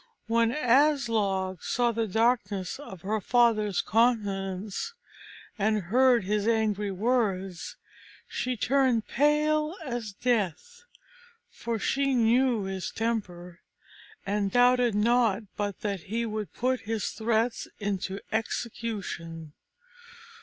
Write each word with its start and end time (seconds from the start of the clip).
When 0.25 0.51
Aslog 0.51 1.61
saw 1.61 1.91
the 1.91 2.07
darkness 2.07 2.79
of 2.79 3.01
her 3.03 3.21
father's 3.21 3.83
countenance, 3.83 4.95
and 5.59 5.79
heard 5.93 6.23
his 6.23 6.47
angry 6.47 6.89
words, 6.89 7.75
she 8.27 8.57
turned 8.57 9.05
pale 9.07 9.75
as 9.85 10.13
death, 10.13 10.85
for 11.51 11.77
she 11.77 12.15
knew 12.15 12.63
his 12.63 12.89
temper, 12.89 13.59
and 14.25 14.49
doubted 14.51 14.95
not 14.95 15.43
but 15.55 15.81
that 15.81 16.01
he 16.05 16.25
would 16.25 16.51
put 16.51 16.79
his 16.89 17.09
threats 17.11 17.67
into 17.79 18.19
execution. 18.31 19.53